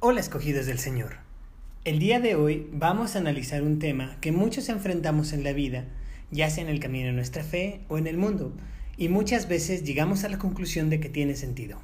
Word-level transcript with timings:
Hola 0.00 0.20
escogidos 0.20 0.66
del 0.66 0.78
Señor. 0.78 1.16
El 1.84 1.98
día 1.98 2.20
de 2.20 2.36
hoy 2.36 2.70
vamos 2.72 3.14
a 3.14 3.18
analizar 3.18 3.62
un 3.62 3.78
tema 3.78 4.16
que 4.20 4.32
muchos 4.32 4.70
enfrentamos 4.70 5.34
en 5.34 5.44
la 5.44 5.52
vida, 5.52 5.84
ya 6.30 6.48
sea 6.48 6.64
en 6.64 6.70
el 6.70 6.80
camino 6.80 7.08
de 7.08 7.12
nuestra 7.12 7.44
fe 7.44 7.84
o 7.88 7.98
en 7.98 8.06
el 8.06 8.16
mundo, 8.16 8.52
y 8.96 9.08
muchas 9.08 9.46
veces 9.46 9.84
llegamos 9.84 10.24
a 10.24 10.30
la 10.30 10.38
conclusión 10.38 10.88
de 10.88 11.00
que 11.00 11.10
tiene 11.10 11.34
sentido. 11.36 11.80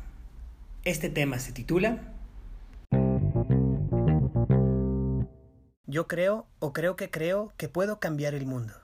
Este 0.84 1.10
tema 1.10 1.38
se 1.38 1.52
titula 1.52 2.14
Yo 5.86 6.08
creo 6.08 6.46
o 6.58 6.72
creo 6.72 6.96
que 6.96 7.10
creo 7.10 7.52
que 7.58 7.68
puedo 7.68 8.00
cambiar 8.00 8.34
el 8.34 8.46
mundo. 8.46 8.83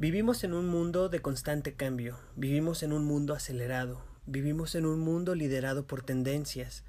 Vivimos 0.00 0.42
en 0.42 0.54
un 0.54 0.66
mundo 0.66 1.08
de 1.08 1.22
constante 1.22 1.74
cambio, 1.74 2.18
vivimos 2.34 2.82
en 2.82 2.92
un 2.92 3.04
mundo 3.04 3.32
acelerado, 3.32 4.04
vivimos 4.26 4.74
en 4.74 4.86
un 4.86 4.98
mundo 4.98 5.36
liderado 5.36 5.86
por 5.86 6.02
tendencias, 6.02 6.82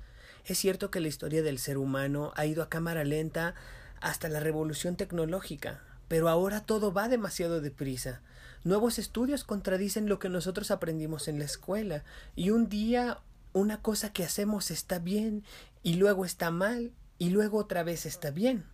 es 0.44 0.58
cierto 0.58 0.90
que 0.90 1.00
la 1.00 1.08
historia 1.08 1.44
del 1.44 1.60
ser 1.60 1.78
humano 1.78 2.34
ha 2.36 2.48
ido 2.48 2.64
a 2.64 2.70
cámara 2.70 3.04
lenta 3.04 3.54
hasta 4.02 4.28
la 4.28 4.40
revolución 4.40 4.96
tecnológica, 4.96 5.84
pero 6.08 6.30
ahora 6.30 6.66
todo 6.66 6.94
va 6.94 7.08
demasiado 7.08 7.62
deprisa. 7.62 8.24
Nuevos 8.64 8.98
estudios 8.98 9.44
contradicen 9.44 10.10
lo 10.10 10.18
que 10.18 10.30
nosotros 10.30 10.72
aprendimos 10.72 11.28
en 11.28 11.38
la 11.38 11.46
escuela, 11.46 12.04
y 12.36 12.50
un 12.50 12.70
día 12.70 13.20
una 13.54 13.84
cosa 13.84 14.12
que 14.14 14.24
hacemos 14.24 14.72
está 14.72 14.98
bien, 14.98 15.44
y 15.84 15.94
luego 15.94 16.26
está 16.26 16.50
mal, 16.50 16.92
y 17.20 17.30
luego 17.30 17.60
otra 17.60 17.84
vez 17.84 18.08
está 18.08 18.32
bien, 18.32 18.66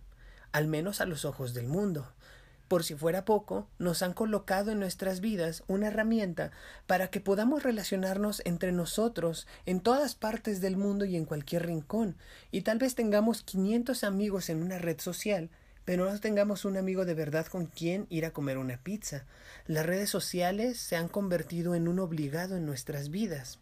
al 0.52 0.68
menos 0.68 1.02
a 1.02 1.04
los 1.04 1.26
ojos 1.26 1.52
del 1.52 1.66
mundo. 1.66 2.10
Por 2.72 2.84
si 2.84 2.94
fuera 2.94 3.26
poco, 3.26 3.68
nos 3.78 4.00
han 4.00 4.14
colocado 4.14 4.72
en 4.72 4.80
nuestras 4.80 5.20
vidas 5.20 5.62
una 5.66 5.88
herramienta 5.88 6.52
para 6.86 7.08
que 7.08 7.20
podamos 7.20 7.62
relacionarnos 7.62 8.40
entre 8.46 8.72
nosotros 8.72 9.46
en 9.66 9.82
todas 9.82 10.14
partes 10.14 10.62
del 10.62 10.78
mundo 10.78 11.04
y 11.04 11.16
en 11.16 11.26
cualquier 11.26 11.66
rincón, 11.66 12.16
y 12.50 12.62
tal 12.62 12.78
vez 12.78 12.94
tengamos 12.94 13.42
500 13.42 14.04
amigos 14.04 14.48
en 14.48 14.62
una 14.62 14.78
red 14.78 14.98
social, 15.00 15.50
pero 15.84 16.10
no 16.10 16.18
tengamos 16.18 16.64
un 16.64 16.78
amigo 16.78 17.04
de 17.04 17.12
verdad 17.12 17.44
con 17.44 17.66
quien 17.66 18.06
ir 18.08 18.24
a 18.24 18.32
comer 18.32 18.56
una 18.56 18.78
pizza. 18.78 19.26
Las 19.66 19.84
redes 19.84 20.08
sociales 20.08 20.78
se 20.78 20.96
han 20.96 21.08
convertido 21.08 21.74
en 21.74 21.88
un 21.88 21.98
obligado 21.98 22.56
en 22.56 22.64
nuestras 22.64 23.10
vidas. 23.10 23.58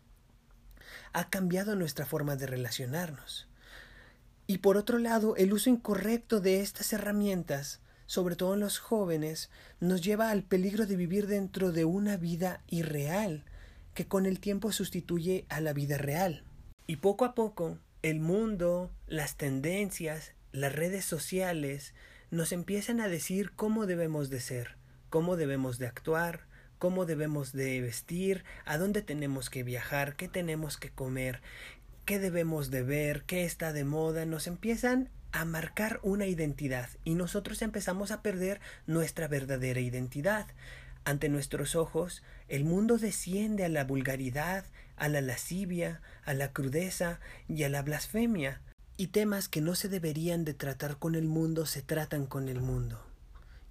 Ha 1.12 1.30
cambiado 1.30 1.74
nuestra 1.74 2.06
forma 2.06 2.36
de 2.36 2.46
relacionarnos. 2.46 3.48
Y 4.46 4.58
por 4.58 4.76
otro 4.76 4.98
lado, 4.98 5.34
el 5.34 5.52
uso 5.52 5.68
incorrecto 5.68 6.40
de 6.40 6.60
estas 6.60 6.92
herramientas 6.92 7.80
sobre 8.10 8.34
todo 8.34 8.54
en 8.54 8.60
los 8.60 8.80
jóvenes, 8.80 9.50
nos 9.78 10.00
lleva 10.02 10.30
al 10.30 10.42
peligro 10.42 10.84
de 10.84 10.96
vivir 10.96 11.28
dentro 11.28 11.70
de 11.70 11.84
una 11.84 12.16
vida 12.16 12.60
irreal, 12.66 13.44
que 13.94 14.08
con 14.08 14.26
el 14.26 14.40
tiempo 14.40 14.72
sustituye 14.72 15.46
a 15.48 15.60
la 15.60 15.72
vida 15.72 15.96
real. 15.96 16.42
Y 16.88 16.96
poco 16.96 17.24
a 17.24 17.36
poco, 17.36 17.78
el 18.02 18.18
mundo, 18.18 18.90
las 19.06 19.36
tendencias, 19.36 20.32
las 20.50 20.74
redes 20.74 21.04
sociales, 21.04 21.94
nos 22.32 22.50
empiezan 22.50 23.00
a 23.00 23.06
decir 23.06 23.52
cómo 23.52 23.86
debemos 23.86 24.28
de 24.28 24.40
ser, 24.40 24.74
cómo 25.08 25.36
debemos 25.36 25.78
de 25.78 25.86
actuar, 25.86 26.48
cómo 26.80 27.06
debemos 27.06 27.52
de 27.52 27.80
vestir, 27.80 28.42
a 28.64 28.76
dónde 28.76 29.02
tenemos 29.02 29.50
que 29.50 29.62
viajar, 29.62 30.16
qué 30.16 30.26
tenemos 30.26 30.78
que 30.78 30.90
comer, 30.90 31.42
qué 32.06 32.18
debemos 32.18 32.72
de 32.72 32.82
ver, 32.82 33.22
qué 33.22 33.44
está 33.44 33.72
de 33.72 33.84
moda, 33.84 34.26
nos 34.26 34.48
empiezan 34.48 35.10
a 35.32 35.44
marcar 35.44 36.00
una 36.02 36.26
identidad 36.26 36.88
y 37.04 37.14
nosotros 37.14 37.62
empezamos 37.62 38.10
a 38.10 38.22
perder 38.22 38.60
nuestra 38.86 39.28
verdadera 39.28 39.80
identidad. 39.80 40.46
Ante 41.04 41.28
nuestros 41.28 41.76
ojos, 41.76 42.22
el 42.48 42.64
mundo 42.64 42.98
desciende 42.98 43.64
a 43.64 43.68
la 43.68 43.84
vulgaridad, 43.84 44.64
a 44.96 45.08
la 45.08 45.20
lascivia, 45.20 46.02
a 46.24 46.34
la 46.34 46.52
crudeza 46.52 47.20
y 47.48 47.62
a 47.64 47.68
la 47.68 47.82
blasfemia, 47.82 48.60
y 48.96 49.08
temas 49.08 49.48
que 49.48 49.62
no 49.62 49.74
se 49.74 49.88
deberían 49.88 50.44
de 50.44 50.52
tratar 50.52 50.98
con 50.98 51.14
el 51.14 51.24
mundo 51.24 51.64
se 51.64 51.80
tratan 51.80 52.26
con 52.26 52.48
el 52.48 52.60
mundo. 52.60 53.02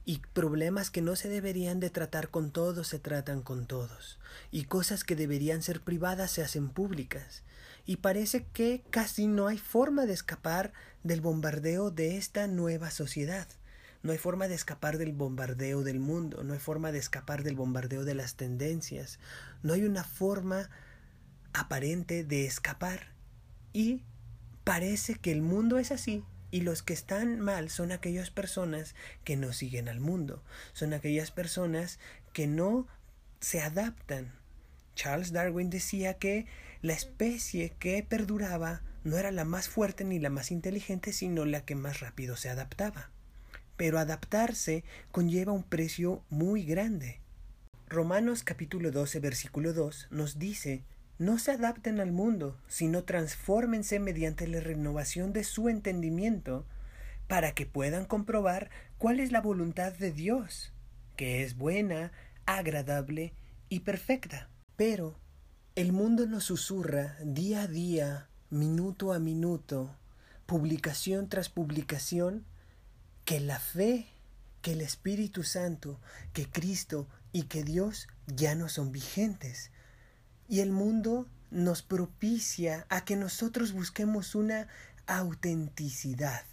Y 0.05 0.21
problemas 0.33 0.89
que 0.89 1.03
no 1.03 1.15
se 1.15 1.29
deberían 1.29 1.79
de 1.79 1.91
tratar 1.91 2.29
con 2.29 2.49
todos 2.49 2.87
se 2.87 2.97
tratan 2.97 3.43
con 3.43 3.67
todos. 3.67 4.17
Y 4.49 4.63
cosas 4.63 5.03
que 5.03 5.15
deberían 5.15 5.61
ser 5.61 5.81
privadas 5.81 6.31
se 6.31 6.41
hacen 6.41 6.69
públicas 6.69 7.43
y 7.85 7.97
parece 7.97 8.45
que 8.53 8.83
casi 8.89 9.27
no 9.27 9.47
hay 9.47 9.57
forma 9.57 10.05
de 10.05 10.13
escapar 10.13 10.73
del 11.03 11.21
bombardeo 11.21 11.91
de 11.91 12.17
esta 12.17 12.47
nueva 12.47 12.91
sociedad. 12.91 13.47
No 14.01 14.11
hay 14.11 14.17
forma 14.17 14.47
de 14.47 14.55
escapar 14.55 14.97
del 14.97 15.11
bombardeo 15.11 15.83
del 15.83 15.99
mundo, 15.99 16.43
no 16.43 16.53
hay 16.53 16.59
forma 16.59 16.91
de 16.91 16.99
escapar 16.99 17.43
del 17.43 17.55
bombardeo 17.55 18.05
de 18.05 18.15
las 18.15 18.35
tendencias, 18.35 19.19
no 19.61 19.73
hay 19.73 19.83
una 19.83 20.03
forma 20.03 20.69
aparente 21.53 22.23
de 22.23 22.45
escapar. 22.45 23.13
Y 23.73 24.03
parece 24.63 25.15
que 25.15 25.31
el 25.31 25.41
mundo 25.41 25.79
es 25.79 25.91
así, 25.91 26.23
y 26.51 26.61
los 26.61 26.81
que 26.81 26.93
están 26.93 27.39
mal 27.39 27.69
son 27.69 27.91
aquellas 27.91 28.31
personas 28.31 28.95
que 29.23 29.35
no 29.35 29.53
siguen 29.53 29.89
al 29.89 29.99
mundo, 29.99 30.43
son 30.73 30.93
aquellas 30.93 31.31
personas 31.31 31.99
que 32.33 32.47
no 32.47 32.87
se 33.39 33.61
adaptan. 33.61 34.38
Charles 34.99 35.31
Darwin 35.31 35.69
decía 35.69 36.15
que 36.15 36.45
la 36.81 36.91
especie 36.91 37.71
que 37.79 38.03
perduraba 38.03 38.81
no 39.05 39.17
era 39.17 39.31
la 39.31 39.45
más 39.45 39.69
fuerte 39.69 40.03
ni 40.03 40.19
la 40.19 40.29
más 40.29 40.51
inteligente, 40.51 41.13
sino 41.13 41.45
la 41.45 41.63
que 41.63 41.73
más 41.73 42.01
rápido 42.01 42.35
se 42.35 42.49
adaptaba. 42.49 43.09
Pero 43.77 43.97
adaptarse 43.97 44.83
conlleva 45.13 45.53
un 45.53 45.63
precio 45.63 46.21
muy 46.29 46.65
grande. 46.65 47.21
Romanos 47.87 48.43
capítulo 48.43 48.91
12 48.91 49.21
versículo 49.21 49.71
2 49.71 50.09
nos 50.11 50.37
dice 50.37 50.83
no 51.17 51.39
se 51.39 51.51
adapten 51.51 52.01
al 52.01 52.11
mundo, 52.11 52.59
sino 52.67 53.05
transfórmense 53.05 54.01
mediante 54.01 54.49
la 54.49 54.59
renovación 54.59 55.31
de 55.31 55.45
su 55.45 55.69
entendimiento, 55.69 56.65
para 57.29 57.53
que 57.53 57.65
puedan 57.65 58.03
comprobar 58.03 58.69
cuál 58.97 59.21
es 59.21 59.31
la 59.31 59.39
voluntad 59.39 59.93
de 59.93 60.11
Dios, 60.11 60.73
que 61.15 61.41
es 61.43 61.55
buena, 61.55 62.11
agradable 62.45 63.31
y 63.69 63.79
perfecta. 63.79 64.49
Pero 64.79 65.19
el 65.75 65.91
mundo 65.91 66.25
nos 66.25 66.45
susurra 66.45 67.17
día 67.21 67.63
a 67.63 67.67
día, 67.67 68.29
minuto 68.49 69.11
a 69.11 69.19
minuto, 69.19 69.93
publicación 70.45 71.27
tras 71.27 71.49
publicación, 71.49 72.45
que 73.25 73.41
la 73.41 73.59
fe, 73.59 74.07
que 74.61 74.71
el 74.71 74.79
Espíritu 74.79 75.43
Santo, 75.43 75.99
que 76.31 76.49
Cristo 76.49 77.09
y 77.33 77.43
que 77.43 77.65
Dios 77.65 78.07
ya 78.25 78.55
no 78.55 78.69
son 78.69 78.93
vigentes. 78.93 79.71
Y 80.47 80.61
el 80.61 80.71
mundo 80.71 81.27
nos 81.51 81.81
propicia 81.81 82.85
a 82.87 83.03
que 83.03 83.17
nosotros 83.17 83.73
busquemos 83.73 84.33
una 84.33 84.69
autenticidad 85.07 86.45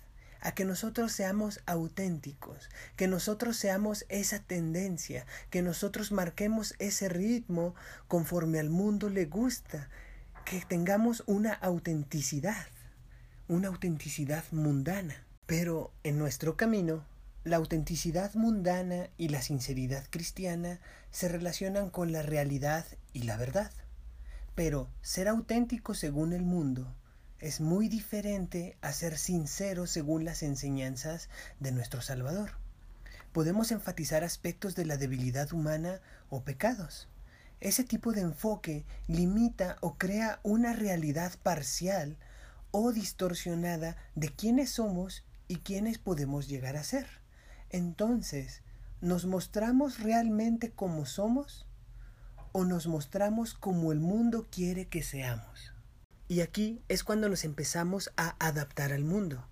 a 0.47 0.55
que 0.55 0.65
nosotros 0.65 1.11
seamos 1.11 1.61
auténticos, 1.67 2.71
que 2.95 3.09
nosotros 3.09 3.57
seamos 3.57 4.07
esa 4.09 4.39
tendencia, 4.39 5.27
que 5.51 5.61
nosotros 5.61 6.13
marquemos 6.13 6.77
ese 6.79 7.09
ritmo 7.09 7.75
conforme 8.07 8.61
al 8.61 8.71
mundo 8.71 9.11
le 9.11 9.25
gusta, 9.25 9.89
que 10.45 10.61
tengamos 10.61 11.25
una 11.27 11.53
autenticidad, 11.53 12.69
una 13.49 13.67
autenticidad 13.67 14.45
mundana. 14.53 15.27
Pero 15.47 15.93
en 16.05 16.17
nuestro 16.17 16.57
camino, 16.57 17.05
la 17.43 17.57
autenticidad 17.57 18.33
mundana 18.35 19.09
y 19.19 19.31
la 19.31 19.43
sinceridad 19.43 20.07
cristiana 20.11 20.79
se 21.11 21.27
relacionan 21.27 21.91
con 21.91 22.13
la 22.13 22.23
realidad 22.23 22.87
y 23.13 23.25
la 23.25 23.37
verdad. 23.37 23.73
Pero 24.55 24.89
ser 25.03 25.27
auténtico 25.27 25.93
según 25.95 26.33
el 26.33 26.43
mundo 26.43 26.95
es 27.47 27.61
muy 27.61 27.89
diferente 27.89 28.77
a 28.81 28.93
ser 28.93 29.17
sincero 29.17 29.87
según 29.87 30.25
las 30.25 30.43
enseñanzas 30.43 31.29
de 31.61 31.71
nuestro 31.71 32.03
Salvador. 32.03 32.51
Podemos 33.33 33.71
enfatizar 33.71 34.25
aspectos 34.25 34.75
de 34.75 34.85
la 34.85 34.97
debilidad 34.97 35.53
humana 35.53 36.01
o 36.29 36.43
pecados. 36.43 37.09
Ese 37.61 37.85
tipo 37.85 38.13
de 38.13 38.23
enfoque 38.23 38.85
limita 39.07 39.77
o 39.81 39.95
crea 39.97 40.41
una 40.43 40.73
realidad 40.73 41.35
parcial 41.45 42.17
o 42.73 42.91
distorsionada 42.91 43.97
de 44.17 44.31
quiénes 44.31 44.71
somos 44.71 45.23
y 45.47 45.59
quiénes 45.59 45.99
podemos 45.99 46.49
llegar 46.49 46.77
a 46.77 46.83
ser. 46.83 47.07
Entonces, 47.71 48.63
¿nos 49.01 49.25
mostramos 49.25 50.01
realmente 50.01 50.73
como 50.73 51.07
somos 51.07 51.65
o 52.51 52.65
nos 52.65 52.89
mostramos 52.89 53.55
como 53.55 53.93
el 53.93 54.01
mundo 54.01 54.49
quiere 54.51 54.89
que 54.89 55.05
seamos? 55.05 55.76
Y 56.29 56.41
aquí 56.41 56.83
es 56.89 57.05
cuando 57.05 57.29
nos 57.29 57.45
empezamos 57.45 58.13
a 58.17 58.35
adaptar 58.45 58.93
al 58.93 59.05
mundo. 59.05 59.47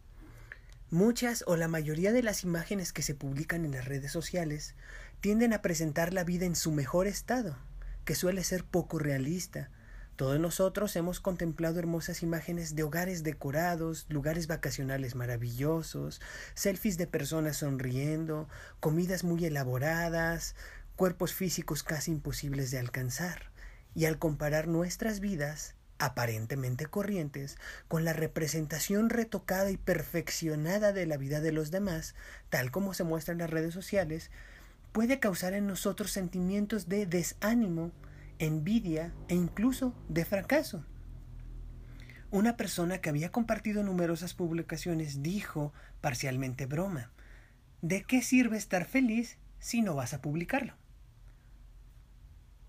Muchas 0.91 1.45
o 1.47 1.57
la 1.57 1.69
mayoría 1.69 2.13
de 2.13 2.23
las 2.23 2.43
imágenes 2.43 2.93
que 2.93 3.03
se 3.03 3.15
publican 3.15 3.65
en 3.65 3.73
las 3.73 3.85
redes 3.85 4.11
sociales 4.13 4.75
tienden 5.21 5.53
a 5.53 5.63
presentar 5.63 6.13
la 6.13 6.25
vida 6.25 6.47
en 6.47 6.57
su 6.57 6.73
mejor 6.73 7.07
estado, 7.07 7.57
que 8.05 8.15
suele 8.15 8.45
ser 8.45 8.65
poco 8.65 8.99
realista, 8.99 9.71
Todos 10.17 10.39
nosotros 10.39 10.95
hemos 10.95 11.19
contemplado 11.19 11.81
hermosas 11.81 12.23
imágenes 12.23 12.77
de 12.77 12.85
hogares 12.85 13.25
decorados, 13.25 14.07
lugares 14.09 14.47
vacacionales 14.47 15.17
maravillosos, 15.17 16.21
selfies 16.55 16.97
de 16.99 17.09
personas 17.09 17.57
sonriendo, 17.57 18.49
comidas 18.79 19.25
muy 19.25 19.45
elaboradas, 19.45 20.55
cuerpos 20.95 21.35
físicos 21.35 21.83
casi 21.83 22.13
imposibles 22.13 22.71
de 22.71 22.79
alcanzar. 22.79 23.51
Y 23.97 24.05
al 24.05 24.21
comparar 24.21 24.69
nuestras 24.69 25.19
vidas, 25.19 25.75
aparentemente 25.99 26.87
corrientes, 26.87 27.57
con 27.89 28.05
la 28.05 28.13
representación 28.13 29.11
retocada 29.11 29.71
y 29.71 29.77
perfeccionada 29.77 30.93
de 30.93 31.07
la 31.07 31.17
vida 31.17 31.41
de 31.41 31.53
los 31.53 31.71
demás, 31.71 32.15
tal 32.51 32.71
como 32.71 32.95
se 32.95 33.05
muestra 33.05 33.33
en 33.33 33.39
las 33.39 33.51
redes 33.51 33.75
sociales, 33.75 34.31
puede 34.93 35.19
causar 35.19 35.55
en 35.55 35.67
nosotros 35.67 36.11
sentimientos 36.11 36.89
de 36.89 37.07
desánimo, 37.07 37.93
envidia 38.39 39.13
e 39.29 39.35
incluso 39.35 39.95
de 40.09 40.25
fracaso. 40.25 40.85
Una 42.31 42.57
persona 42.57 42.99
que 42.99 43.11
había 43.11 43.31
compartido 43.31 43.83
numerosas 43.83 44.35
publicaciones 44.35 45.23
dijo, 45.23 45.73
parcialmente 46.01 46.67
broma, 46.67 47.13
¿de 47.81 48.03
qué 48.03 48.23
sirve 48.23 48.57
estar 48.57 48.87
feliz 48.87 49.39
si 49.61 49.83
no 49.83 49.95
vas 49.95 50.15
a 50.15 50.21
publicarlo? 50.21 50.75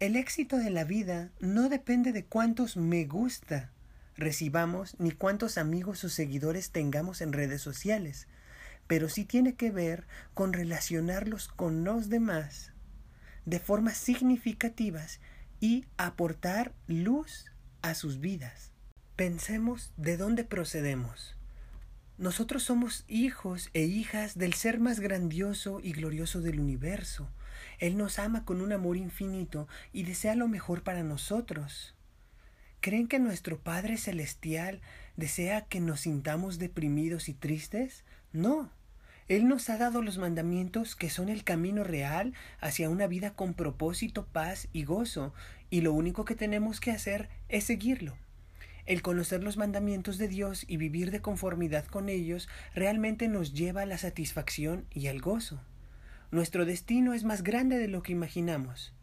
El 0.05 0.17
éxito 0.17 0.57
de 0.57 0.69
la 0.69 0.83
vida 0.83 1.31
no 1.39 1.67
depende 1.67 2.11
de 2.11 2.23
cuántos 2.25 2.77
me 2.77 3.05
gusta 3.05 3.71
recibamos 4.15 4.95
ni 4.99 5.09
cuántos 5.09 5.57
amigos 5.57 6.03
o 6.03 6.09
seguidores 6.09 6.69
tengamos 6.69 7.21
en 7.21 7.33
redes 7.33 7.63
sociales, 7.63 8.27
pero 8.85 9.09
sí 9.09 9.25
tiene 9.25 9.55
que 9.55 9.71
ver 9.71 10.05
con 10.35 10.53
relacionarlos 10.53 11.47
con 11.47 11.83
los 11.83 12.07
demás 12.09 12.71
de 13.47 13.59
formas 13.59 13.97
significativas 13.97 15.21
y 15.59 15.85
aportar 15.97 16.75
luz 16.85 17.51
a 17.81 17.95
sus 17.95 18.19
vidas. 18.19 18.73
Pensemos 19.15 19.91
de 19.97 20.17
dónde 20.17 20.43
procedemos. 20.43 21.35
Nosotros 22.19 22.61
somos 22.61 23.05
hijos 23.07 23.71
e 23.73 23.85
hijas 23.85 24.37
del 24.37 24.53
ser 24.53 24.79
más 24.79 24.99
grandioso 24.99 25.79
y 25.81 25.93
glorioso 25.93 26.41
del 26.41 26.59
universo. 26.59 27.27
Él 27.79 27.97
nos 27.97 28.19
ama 28.19 28.45
con 28.45 28.61
un 28.61 28.71
amor 28.71 28.97
infinito 28.97 29.67
y 29.93 30.03
desea 30.03 30.35
lo 30.35 30.47
mejor 30.47 30.83
para 30.83 31.03
nosotros. 31.03 31.95
¿Creen 32.81 33.07
que 33.07 33.19
nuestro 33.19 33.59
Padre 33.59 33.97
Celestial 33.97 34.81
desea 35.17 35.61
que 35.61 35.79
nos 35.79 36.01
sintamos 36.01 36.59
deprimidos 36.59 37.29
y 37.29 37.33
tristes? 37.33 38.03
No. 38.31 38.69
Él 39.27 39.47
nos 39.47 39.71
ha 39.71 39.77
dado 39.77 40.03
los 40.03 40.19
mandamientos 40.19 40.95
que 40.95 41.09
son 41.09 41.29
el 41.29 41.43
camino 41.43 41.83
real 41.83 42.33
hacia 42.59 42.89
una 42.89 43.07
vida 43.07 43.33
con 43.33 43.55
propósito, 43.55 44.27
paz 44.27 44.67
y 44.71 44.83
gozo, 44.83 45.33
y 45.71 45.81
lo 45.81 45.93
único 45.93 46.25
que 46.25 46.35
tenemos 46.35 46.79
que 46.79 46.91
hacer 46.91 47.27
es 47.49 47.63
seguirlo. 47.63 48.15
El 48.85 49.01
conocer 49.01 49.43
los 49.43 49.57
mandamientos 49.57 50.19
de 50.19 50.27
Dios 50.27 50.63
y 50.67 50.77
vivir 50.77 51.09
de 51.09 51.21
conformidad 51.21 51.85
con 51.85 52.07
ellos 52.07 52.47
realmente 52.75 53.27
nos 53.27 53.53
lleva 53.53 53.81
a 53.81 53.87
la 53.87 53.97
satisfacción 53.97 54.85
y 54.91 55.07
al 55.07 55.21
gozo. 55.21 55.59
Nuestro 56.31 56.65
destino 56.65 57.13
es 57.13 57.23
más 57.23 57.43
grande 57.43 57.77
de 57.77 57.87
lo 57.87 58.01
que 58.01 58.11
imaginamos. 58.11 58.93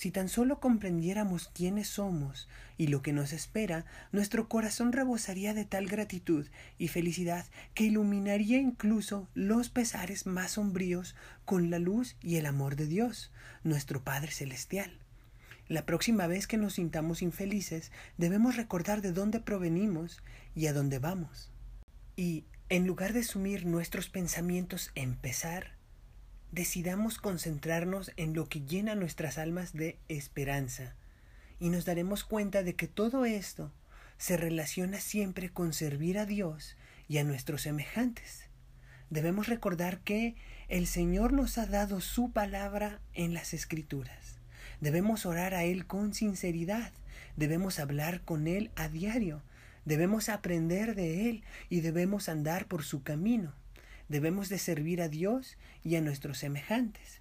Si 0.00 0.10
tan 0.10 0.30
solo 0.30 0.60
comprendiéramos 0.60 1.50
quiénes 1.52 1.86
somos 1.88 2.48
y 2.78 2.86
lo 2.86 3.02
que 3.02 3.12
nos 3.12 3.34
espera, 3.34 3.84
nuestro 4.12 4.48
corazón 4.48 4.92
rebosaría 4.92 5.52
de 5.52 5.66
tal 5.66 5.88
gratitud 5.88 6.46
y 6.78 6.88
felicidad 6.88 7.44
que 7.74 7.84
iluminaría 7.84 8.56
incluso 8.56 9.28
los 9.34 9.68
pesares 9.68 10.24
más 10.24 10.52
sombríos 10.52 11.16
con 11.44 11.68
la 11.68 11.78
luz 11.78 12.16
y 12.22 12.36
el 12.36 12.46
amor 12.46 12.76
de 12.76 12.86
Dios, 12.86 13.30
nuestro 13.62 14.02
Padre 14.02 14.30
Celestial. 14.30 14.90
La 15.68 15.84
próxima 15.84 16.26
vez 16.26 16.46
que 16.46 16.56
nos 16.56 16.72
sintamos 16.76 17.20
infelices, 17.20 17.92
debemos 18.16 18.56
recordar 18.56 19.02
de 19.02 19.12
dónde 19.12 19.38
provenimos 19.38 20.22
y 20.54 20.66
a 20.66 20.72
dónde 20.72 20.98
vamos. 20.98 21.52
Y, 22.16 22.46
en 22.70 22.86
lugar 22.86 23.12
de 23.12 23.22
sumir 23.22 23.66
nuestros 23.66 24.08
pensamientos 24.08 24.92
en 24.94 25.14
pesar, 25.14 25.74
decidamos 26.52 27.18
concentrarnos 27.18 28.12
en 28.16 28.34
lo 28.34 28.48
que 28.48 28.60
llena 28.60 28.94
nuestras 28.94 29.38
almas 29.38 29.72
de 29.72 29.98
esperanza, 30.08 30.94
y 31.58 31.68
nos 31.68 31.84
daremos 31.84 32.24
cuenta 32.24 32.62
de 32.62 32.74
que 32.74 32.88
todo 32.88 33.24
esto 33.24 33.72
se 34.18 34.36
relaciona 34.36 35.00
siempre 35.00 35.50
con 35.50 35.72
servir 35.72 36.18
a 36.18 36.26
Dios 36.26 36.76
y 37.08 37.18
a 37.18 37.24
nuestros 37.24 37.62
semejantes. 37.62 38.48
Debemos 39.10 39.48
recordar 39.48 40.00
que 40.00 40.36
el 40.68 40.86
Señor 40.86 41.32
nos 41.32 41.58
ha 41.58 41.66
dado 41.66 42.00
su 42.00 42.30
palabra 42.30 43.00
en 43.14 43.34
las 43.34 43.54
Escrituras. 43.54 44.38
Debemos 44.80 45.26
orar 45.26 45.54
a 45.54 45.64
Él 45.64 45.86
con 45.86 46.14
sinceridad. 46.14 46.92
Debemos 47.36 47.80
hablar 47.80 48.22
con 48.22 48.46
Él 48.46 48.70
a 48.76 48.88
diario. 48.88 49.42
Debemos 49.84 50.28
aprender 50.28 50.94
de 50.94 51.28
Él 51.28 51.44
y 51.68 51.80
debemos 51.80 52.28
andar 52.28 52.66
por 52.66 52.84
su 52.84 53.02
camino. 53.02 53.52
Debemos 54.10 54.48
de 54.48 54.58
servir 54.58 55.02
a 55.02 55.08
Dios 55.08 55.56
y 55.84 55.94
a 55.94 56.00
nuestros 56.00 56.38
semejantes. 56.38 57.20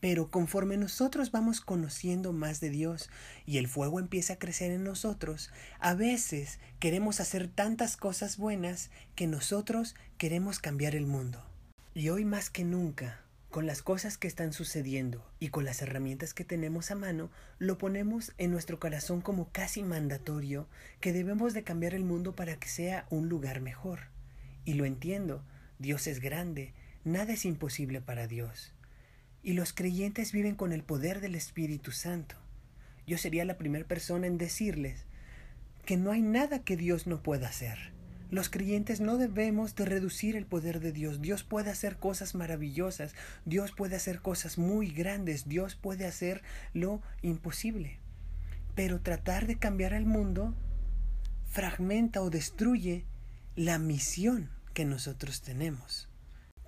Pero 0.00 0.28
conforme 0.28 0.76
nosotros 0.76 1.30
vamos 1.30 1.60
conociendo 1.60 2.32
más 2.32 2.58
de 2.58 2.68
Dios 2.68 3.10
y 3.46 3.58
el 3.58 3.68
fuego 3.68 4.00
empieza 4.00 4.32
a 4.32 4.38
crecer 4.40 4.72
en 4.72 4.82
nosotros, 4.82 5.52
a 5.78 5.94
veces 5.94 6.58
queremos 6.80 7.20
hacer 7.20 7.46
tantas 7.46 7.96
cosas 7.96 8.38
buenas 8.38 8.90
que 9.14 9.28
nosotros 9.28 9.94
queremos 10.18 10.58
cambiar 10.58 10.96
el 10.96 11.06
mundo. 11.06 11.46
Y 11.94 12.08
hoy 12.08 12.24
más 12.24 12.50
que 12.50 12.64
nunca, 12.64 13.20
con 13.48 13.68
las 13.68 13.82
cosas 13.82 14.18
que 14.18 14.26
están 14.26 14.52
sucediendo 14.52 15.24
y 15.38 15.50
con 15.50 15.64
las 15.64 15.80
herramientas 15.80 16.34
que 16.34 16.44
tenemos 16.44 16.90
a 16.90 16.96
mano, 16.96 17.30
lo 17.60 17.78
ponemos 17.78 18.32
en 18.36 18.50
nuestro 18.50 18.80
corazón 18.80 19.20
como 19.20 19.52
casi 19.52 19.84
mandatorio 19.84 20.66
que 21.00 21.12
debemos 21.12 21.54
de 21.54 21.62
cambiar 21.62 21.94
el 21.94 22.04
mundo 22.04 22.34
para 22.34 22.56
que 22.56 22.68
sea 22.68 23.06
un 23.10 23.28
lugar 23.28 23.60
mejor. 23.60 24.08
Y 24.64 24.74
lo 24.74 24.84
entiendo, 24.84 25.44
Dios 25.78 26.06
es 26.06 26.20
grande, 26.20 26.72
nada 27.04 27.34
es 27.34 27.44
imposible 27.44 28.00
para 28.00 28.26
Dios. 28.26 28.72
Y 29.42 29.52
los 29.52 29.72
creyentes 29.72 30.32
viven 30.32 30.54
con 30.54 30.72
el 30.72 30.82
poder 30.82 31.20
del 31.20 31.34
Espíritu 31.34 31.92
Santo. 31.92 32.36
Yo 33.06 33.18
sería 33.18 33.44
la 33.44 33.58
primera 33.58 33.86
persona 33.86 34.26
en 34.26 34.38
decirles 34.38 35.04
que 35.84 35.96
no 35.96 36.10
hay 36.10 36.22
nada 36.22 36.64
que 36.64 36.76
Dios 36.76 37.06
no 37.06 37.22
pueda 37.22 37.48
hacer. 37.48 37.92
Los 38.30 38.48
creyentes 38.48 39.00
no 39.00 39.18
debemos 39.18 39.76
de 39.76 39.84
reducir 39.84 40.34
el 40.34 40.46
poder 40.46 40.80
de 40.80 40.90
Dios. 40.90 41.20
Dios 41.20 41.44
puede 41.44 41.70
hacer 41.70 41.98
cosas 41.98 42.34
maravillosas, 42.34 43.14
Dios 43.44 43.70
puede 43.70 43.94
hacer 43.94 44.20
cosas 44.20 44.58
muy 44.58 44.90
grandes, 44.90 45.46
Dios 45.46 45.76
puede 45.76 46.06
hacer 46.06 46.42
lo 46.72 47.02
imposible. 47.22 48.00
Pero 48.74 49.00
tratar 49.00 49.46
de 49.46 49.58
cambiar 49.58 49.92
el 49.92 50.06
mundo 50.06 50.54
fragmenta 51.44 52.20
o 52.20 52.30
destruye 52.30 53.04
la 53.54 53.78
misión 53.78 54.55
que 54.76 54.84
nosotros 54.84 55.40
tenemos. 55.40 56.06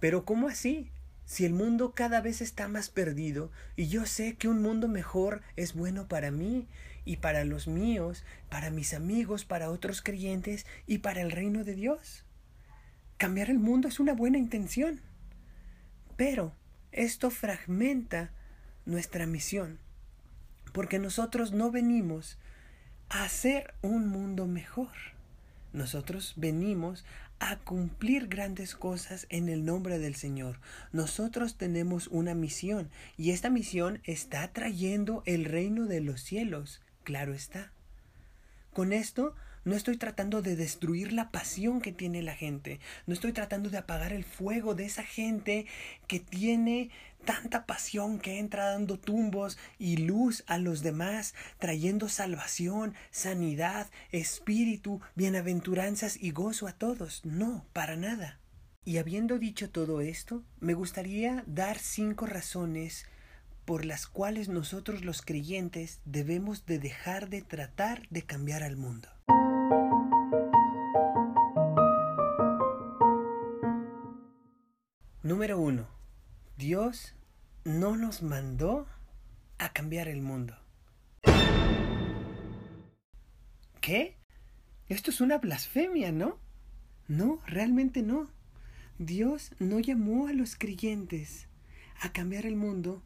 Pero 0.00 0.25
¿cómo 0.25 0.49
así? 0.49 0.90
Si 1.26 1.44
el 1.44 1.52
mundo 1.52 1.93
cada 1.93 2.22
vez 2.22 2.40
está 2.40 2.66
más 2.66 2.88
perdido 2.88 3.52
y 3.76 3.88
yo 3.88 4.06
sé 4.06 4.37
que 4.37 4.49
un 4.49 4.62
mundo 4.62 4.88
mejor 4.88 5.42
es 5.56 5.75
bueno 5.75 6.09
para 6.09 6.30
mí 6.30 6.66
y 7.04 7.18
para 7.18 7.44
los 7.44 7.68
míos, 7.68 8.25
para 8.49 8.71
mis 8.71 8.94
amigos, 8.94 9.44
para 9.44 9.71
otros 9.71 10.00
creyentes 10.00 10.64
y 10.87 10.99
para 10.99 11.21
el 11.21 11.30
reino 11.30 11.64
de 11.64 11.75
Dios. 11.75 12.25
Cambiar 13.18 13.50
el 13.50 13.59
mundo 13.59 13.88
es 13.88 14.00
una 14.00 14.14
buena 14.14 14.38
intención. 14.38 15.02
Pero 16.16 16.54
esto 16.92 17.28
fragmenta 17.28 18.30
nuestra 18.87 19.26
misión, 19.26 19.78
porque 20.73 20.99
nosotros 20.99 21.52
no 21.52 21.71
venimos 21.71 22.38
a 23.11 23.25
hacer 23.25 23.75
un 23.82 24.09
mundo 24.09 24.47
mejor. 24.47 24.97
Nosotros 25.75 26.32
venimos 26.37 27.04
a 27.40 27.57
cumplir 27.59 28.28
grandes 28.28 28.75
cosas 28.75 29.26
en 29.30 29.49
el 29.49 29.64
nombre 29.64 29.99
del 29.99 30.14
Señor. 30.14 30.61
Nosotros 30.92 31.57
tenemos 31.57 32.09
una 32.09 32.35
misión 32.35 32.90
y 33.16 33.30
esta 33.30 33.50
misión 33.50 34.00
está 34.04 34.49
trayendo 34.52 35.23
el 35.26 35.45
reino 35.45 35.87
de 35.87 36.00
los 36.00 36.21
cielos, 36.21 36.80
claro 37.04 37.35
está. 37.35 37.73
Con 38.73 38.92
esto 38.92 39.35
no 39.64 39.76
estoy 39.76 39.97
tratando 39.97 40.40
de 40.40 40.57
destruir 40.57 41.12
la 41.12 41.30
pasión 41.30 41.80
que 41.80 41.92
tiene 41.92 42.23
la 42.23 42.35
gente. 42.35 42.80
No 43.07 43.14
estoy 43.14 43.33
tratando 43.33 43.71
de 43.71 43.78
apagar 43.78 44.12
el 44.12 44.25
fuego 44.25 44.75
de 44.75 44.87
esa 44.87 45.02
gente 45.02 45.66
que 46.07 46.21
tiene 46.21 46.90
tanta 47.28 47.66
pasión 47.66 48.20
que 48.20 48.38
entra 48.38 48.70
dando 48.70 48.99
tumbos 48.99 49.58
y 49.78 49.99
luz 49.99 50.44
a 50.47 50.56
los 50.56 50.80
demás, 50.80 51.35
trayendo 51.58 52.08
salvación, 52.08 52.94
sanidad, 53.11 53.90
espíritu, 54.12 55.02
bienaventuranzas 55.14 56.16
y 56.16 56.30
gozo 56.30 56.66
a 56.66 56.73
todos. 56.73 57.23
No, 57.26 57.66
para 57.75 57.97
nada. 57.97 58.40
Y 58.82 58.97
habiendo 58.97 59.38
dicho 59.38 59.68
todo 59.68 60.00
esto, 60.00 60.42
me 60.58 60.73
gustaría 60.73 61.44
dar 61.47 61.78
cinco 61.78 62.25
razones 62.25 63.04
por 63.66 63.85
las 63.85 64.06
cuales 64.06 64.49
nosotros 64.49 65.04
los 65.04 65.20
creyentes 65.20 66.00
debemos 66.06 66.64
de 66.64 66.78
dejar 66.78 67.28
de 67.28 67.42
tratar 67.42 68.08
de 68.08 68.23
cambiar 68.23 68.62
al 68.62 68.78
mundo. 68.78 69.11
Número 75.23 75.58
1. 75.58 75.87
Dios 76.56 77.14
no 77.68 77.96
nos 77.96 78.22
mandó 78.22 78.87
a 79.58 79.75
cambiar 79.75 80.08
el 80.08 80.22
mundo. 80.22 80.56
¿Qué? 83.82 84.16
Esto 84.88 85.10
es 85.10 85.20
una 85.20 85.37
blasfemia, 85.37 86.10
¿no? 86.10 86.38
No, 87.08 87.40
realmente 87.46 88.02
no. 88.02 88.30
Dios 88.98 89.52
no 89.58 89.80
llamó 89.80 90.28
a 90.28 90.32
los 90.32 90.56
creyentes 90.56 91.46
a 92.00 92.10
cambiar 92.10 92.46
el 92.46 92.56
mundo 92.56 93.02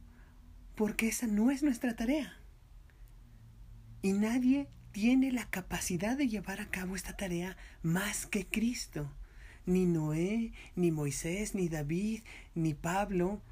porque 0.76 1.08
esa 1.08 1.26
no 1.26 1.50
es 1.50 1.64
nuestra 1.64 1.96
tarea. 1.96 2.38
Y 4.00 4.12
nadie 4.12 4.68
tiene 4.92 5.32
la 5.32 5.50
capacidad 5.50 6.16
de 6.16 6.28
llevar 6.28 6.60
a 6.60 6.70
cabo 6.70 6.94
esta 6.94 7.16
tarea 7.16 7.56
más 7.82 8.26
que 8.26 8.46
Cristo. 8.46 9.10
Ni 9.66 9.86
Noé, 9.86 10.52
ni 10.76 10.92
Moisés, 10.92 11.56
ni 11.56 11.68
David, 11.68 12.22
ni 12.54 12.74
Pablo, 12.74 13.42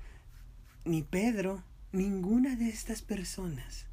ni 0.85 1.03
Pedro, 1.03 1.63
ninguna 1.93 2.57
de 2.57 2.69
estas 2.69 3.03
personas 3.03 3.87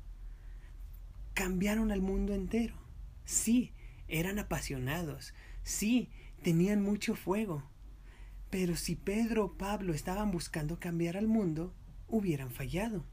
cambiaron 1.33 1.91
al 1.91 2.01
mundo 2.01 2.33
entero. 2.33 2.75
Sí, 3.23 3.71
eran 4.07 4.39
apasionados, 4.39 5.35
sí, 5.61 6.09
tenían 6.41 6.81
mucho 6.81 7.15
fuego. 7.15 7.63
Pero 8.49 8.75
si 8.75 8.95
Pedro 8.95 9.45
o 9.45 9.53
Pablo 9.53 9.93
estaban 9.93 10.31
buscando 10.31 10.79
cambiar 10.79 11.15
al 11.15 11.27
mundo, 11.27 11.75
hubieran 12.07 12.49
fallado. 12.49 13.05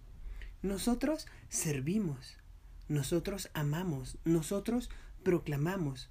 Nosotros 0.62 1.26
servimos, 1.50 2.38
nosotros 2.88 3.50
amamos, 3.52 4.16
nosotros 4.24 4.88
proclamamos, 5.22 6.08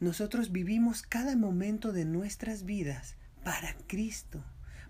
nosotros 0.00 0.50
vivimos 0.50 1.02
cada 1.02 1.36
momento 1.36 1.92
de 1.92 2.04
nuestras 2.04 2.64
vidas 2.64 3.16
para 3.44 3.76
Cristo, 3.86 4.42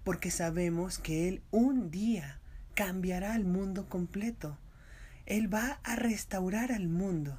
porque 0.04 0.30
sabemos 0.30 0.98
que 0.98 1.28
Él 1.28 1.42
un 1.50 1.90
día 1.90 2.38
cambiará 2.74 3.34
el 3.34 3.44
mundo 3.44 3.88
completo. 3.88 4.58
Él 5.26 5.52
va 5.52 5.80
a 5.82 5.96
restaurar 5.96 6.70
al 6.70 6.88
mundo. 6.88 7.38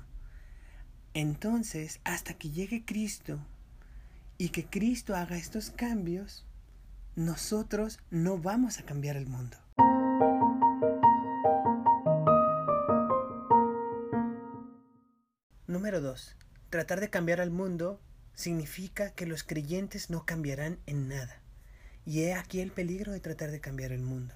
Entonces, 1.13 2.00
hasta 2.03 2.34
que 2.34 2.50
llegue 2.50 2.84
Cristo 2.84 3.39
y 4.38 4.50
que 4.50 4.65
Cristo 4.65 5.15
haga 5.15 5.38
estos 5.38 5.69
cambios, 5.69 6.45
nosotros 7.15 8.00
no 8.10 8.38
vamos 8.38 8.79
a 8.79 8.84
cambiar 8.84 9.15
el 9.15 9.27
mundo. 9.27 9.57
Número 15.67 16.01
2. 16.01 16.36
Tratar 16.69 17.00
de 17.00 17.10
cambiar 17.10 17.39
al 17.39 17.51
mundo 17.51 18.01
significa 18.34 19.12
que 19.12 19.25
los 19.25 19.43
creyentes 19.43 20.10
no 20.10 20.25
cambiarán 20.25 20.79
en 20.86 21.07
nada. 21.07 21.44
Y 22.05 22.24
he 22.24 22.33
aquí 22.35 22.62
el 22.62 22.71
peligro 22.71 23.12
de 23.12 23.19
tratar 23.19 23.51
de 23.51 23.59
cambiar 23.59 23.91
el 23.91 24.01
mundo. 24.01 24.35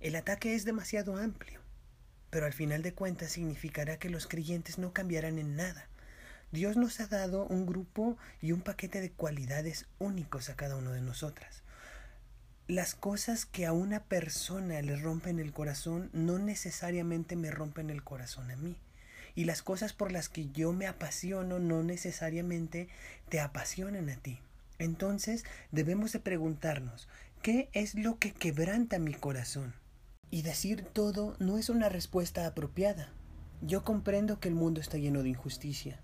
El 0.00 0.16
ataque 0.16 0.54
es 0.54 0.64
demasiado 0.64 1.16
amplio, 1.16 1.60
pero 2.30 2.46
al 2.46 2.54
final 2.54 2.82
de 2.82 2.94
cuentas 2.94 3.32
significará 3.32 3.98
que 3.98 4.08
los 4.08 4.26
creyentes 4.26 4.78
no 4.78 4.92
cambiarán 4.92 5.38
en 5.38 5.54
nada. 5.54 5.88
Dios 6.52 6.76
nos 6.76 7.00
ha 7.00 7.06
dado 7.06 7.46
un 7.46 7.66
grupo 7.66 8.16
y 8.40 8.52
un 8.52 8.62
paquete 8.62 9.00
de 9.00 9.10
cualidades 9.10 9.86
únicos 9.98 10.48
a 10.48 10.56
cada 10.56 10.76
uno 10.76 10.92
de 10.92 11.02
nosotras. 11.02 11.62
Las 12.68 12.94
cosas 12.94 13.44
que 13.44 13.66
a 13.66 13.72
una 13.72 14.04
persona 14.04 14.80
le 14.82 14.96
rompen 14.96 15.38
el 15.38 15.52
corazón 15.52 16.08
no 16.12 16.38
necesariamente 16.38 17.36
me 17.36 17.50
rompen 17.50 17.90
el 17.90 18.02
corazón 18.02 18.50
a 18.50 18.56
mí. 18.56 18.76
Y 19.34 19.44
las 19.44 19.62
cosas 19.62 19.92
por 19.92 20.12
las 20.12 20.28
que 20.28 20.48
yo 20.50 20.72
me 20.72 20.86
apasiono 20.86 21.58
no 21.58 21.82
necesariamente 21.82 22.88
te 23.28 23.40
apasionan 23.40 24.08
a 24.08 24.16
ti. 24.16 24.40
Entonces 24.82 25.44
debemos 25.70 26.12
de 26.12 26.18
preguntarnos, 26.18 27.08
¿qué 27.40 27.70
es 27.72 27.94
lo 27.94 28.18
que 28.18 28.32
quebranta 28.32 28.98
mi 28.98 29.14
corazón? 29.14 29.74
Y 30.28 30.42
decir 30.42 30.82
todo 30.82 31.36
no 31.38 31.56
es 31.56 31.68
una 31.68 31.88
respuesta 31.88 32.48
apropiada. 32.48 33.12
Yo 33.60 33.84
comprendo 33.84 34.40
que 34.40 34.48
el 34.48 34.56
mundo 34.56 34.80
está 34.80 34.98
lleno 34.98 35.22
de 35.22 35.28
injusticia 35.28 36.00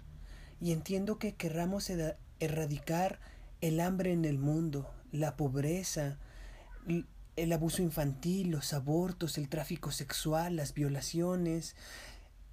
y 0.61 0.71
entiendo 0.71 1.19
que 1.19 1.35
querramos 1.35 1.91
erradicar 2.39 3.19
el 3.61 3.81
hambre 3.81 4.13
en 4.13 4.25
el 4.25 4.39
mundo, 4.39 4.89
la 5.11 5.37
pobreza, 5.37 6.19
el 7.35 7.53
abuso 7.53 7.83
infantil, 7.83 8.51
los 8.51 8.73
abortos, 8.75 9.39
el 9.39 9.49
tráfico 9.49 9.91
sexual, 9.91 10.55
las 10.55 10.73
violaciones 10.73 11.75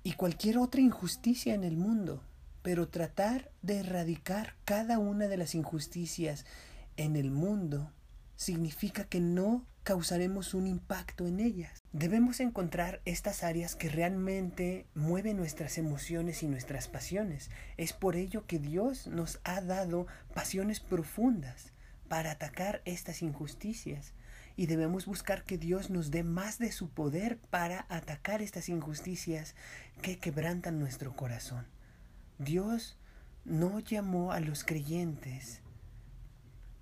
y 0.01 0.13
cualquier 0.13 0.57
otra 0.57 0.81
injusticia 0.81 1.53
en 1.53 1.63
el 1.63 1.77
mundo. 1.77 2.23
Pero 2.65 2.87
tratar 2.87 3.51
de 3.61 3.81
erradicar 3.81 4.55
cada 4.65 4.97
una 4.97 5.27
de 5.27 5.37
las 5.37 5.53
injusticias 5.53 6.47
en 6.97 7.15
el 7.15 7.29
mundo 7.29 7.91
significa 8.37 9.03
que 9.03 9.19
no 9.19 9.67
causaremos 9.83 10.55
un 10.55 10.65
impacto 10.65 11.27
en 11.27 11.39
ellas. 11.39 11.83
Debemos 11.93 12.39
encontrar 12.39 13.03
estas 13.05 13.43
áreas 13.43 13.75
que 13.75 13.87
realmente 13.87 14.87
mueven 14.95 15.37
nuestras 15.37 15.77
emociones 15.77 16.41
y 16.41 16.47
nuestras 16.47 16.87
pasiones. 16.87 17.51
Es 17.77 17.93
por 17.93 18.15
ello 18.15 18.47
que 18.47 18.57
Dios 18.57 19.05
nos 19.05 19.39
ha 19.43 19.61
dado 19.61 20.07
pasiones 20.33 20.79
profundas 20.79 21.71
para 22.07 22.31
atacar 22.31 22.81
estas 22.85 23.21
injusticias. 23.21 24.13
Y 24.55 24.65
debemos 24.65 25.05
buscar 25.05 25.43
que 25.43 25.59
Dios 25.59 25.91
nos 25.91 26.09
dé 26.09 26.23
más 26.23 26.57
de 26.57 26.71
su 26.71 26.89
poder 26.89 27.37
para 27.37 27.85
atacar 27.89 28.41
estas 28.41 28.69
injusticias 28.69 29.53
que 30.01 30.17
quebrantan 30.17 30.79
nuestro 30.79 31.15
corazón. 31.15 31.67
Dios 32.37 32.97
no 33.43 33.79
llamó 33.79 34.31
a 34.31 34.39
los 34.39 34.63
creyentes 34.63 35.61